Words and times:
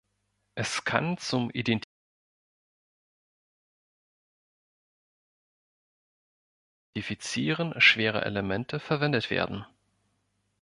Es 0.55 0.83
kann 0.83 1.19
zum 1.19 1.51
Identifizieren 6.95 7.79
schwerer 7.79 8.23
Elemente 8.25 8.79
verwendet 8.79 9.29
werden. 9.29 9.63